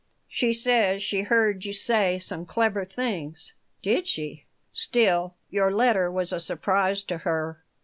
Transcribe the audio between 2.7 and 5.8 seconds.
things." "Did she?" "Still, your